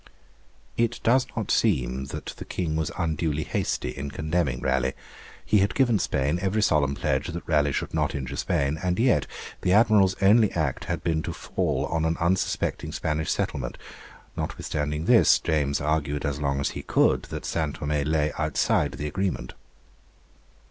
It 0.77 0.99
does 1.03 1.27
not 1.37 1.51
seem 1.51 2.05
that 2.05 2.33
the 2.37 2.43
King 2.45 2.75
was 2.75 2.89
unduly 2.97 3.43
hasty 3.43 3.89
in 3.91 4.09
condemning 4.09 4.59
Raleigh. 4.59 4.95
He 5.45 5.59
had 5.59 5.75
given 5.75 5.99
Spain 5.99 6.39
every 6.41 6.63
solemn 6.63 6.95
pledge 6.95 7.27
that 7.27 7.47
Raleigh 7.47 7.71
should 7.71 7.93
not 7.93 8.15
injure 8.15 8.35
Spain, 8.35 8.79
and 8.81 8.97
yet 8.97 9.27
the 9.61 9.73
Admiral's 9.73 10.15
only 10.19 10.51
act 10.53 10.85
had 10.85 11.03
been 11.03 11.21
to 11.21 11.33
fall 11.33 11.85
on 11.85 12.03
an 12.05 12.17
unsuspecting 12.19 12.91
Spanish 12.91 13.29
settlement; 13.29 13.77
notwithstanding 14.35 15.05
this, 15.05 15.37
James 15.37 15.79
argued 15.79 16.25
as 16.25 16.41
long 16.41 16.59
as 16.59 16.71
he 16.71 16.81
could 16.81 17.25
that 17.25 17.45
San 17.45 17.71
Thomé 17.73 18.03
lay 18.03 18.33
outside 18.39 18.93
the 18.93 19.05
agreement. 19.05 19.53